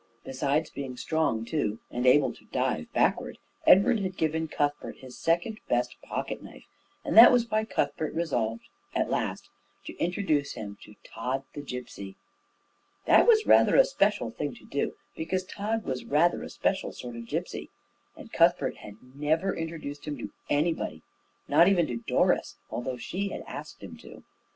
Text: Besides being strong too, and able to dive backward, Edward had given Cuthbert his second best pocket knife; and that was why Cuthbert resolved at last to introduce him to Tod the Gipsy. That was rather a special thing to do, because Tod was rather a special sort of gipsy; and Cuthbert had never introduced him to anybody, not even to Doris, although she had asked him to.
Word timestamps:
Besides 0.23 0.71
being 0.71 0.97
strong 0.97 1.45
too, 1.45 1.77
and 1.91 2.07
able 2.07 2.33
to 2.33 2.45
dive 2.45 2.91
backward, 2.91 3.37
Edward 3.67 3.99
had 3.99 4.17
given 4.17 4.47
Cuthbert 4.47 4.97
his 4.97 5.15
second 5.15 5.59
best 5.69 5.95
pocket 6.01 6.41
knife; 6.41 6.63
and 7.05 7.15
that 7.15 7.31
was 7.31 7.47
why 7.47 7.65
Cuthbert 7.65 8.11
resolved 8.15 8.63
at 8.95 9.11
last 9.11 9.49
to 9.85 9.95
introduce 9.97 10.53
him 10.53 10.75
to 10.81 10.95
Tod 11.03 11.43
the 11.53 11.61
Gipsy. 11.61 12.15
That 13.05 13.27
was 13.27 13.45
rather 13.45 13.75
a 13.75 13.85
special 13.85 14.31
thing 14.31 14.55
to 14.55 14.65
do, 14.65 14.95
because 15.15 15.43
Tod 15.45 15.83
was 15.83 16.03
rather 16.03 16.41
a 16.41 16.49
special 16.49 16.91
sort 16.91 17.15
of 17.15 17.27
gipsy; 17.27 17.69
and 18.17 18.33
Cuthbert 18.33 18.77
had 18.77 18.95
never 19.13 19.55
introduced 19.55 20.05
him 20.05 20.17
to 20.17 20.31
anybody, 20.49 21.03
not 21.47 21.67
even 21.67 21.85
to 21.85 21.97
Doris, 21.97 22.55
although 22.71 22.97
she 22.97 23.27
had 23.29 23.43
asked 23.45 23.83
him 23.83 23.97
to. 23.97 24.23